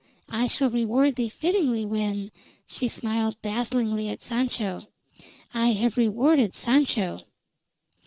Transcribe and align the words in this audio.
I 0.31 0.47
shall 0.47 0.71
reward 0.71 1.15
thee 1.15 1.29
fittingly 1.29 1.85
when" 1.85 2.31
she 2.65 2.87
smiled 2.87 3.39
dazzlingly 3.43 4.09
at 4.09 4.23
Sancho 4.23 4.87
"I 5.53 5.73
have 5.73 5.95
rewarded 5.95 6.55
Sancho." 6.55 7.19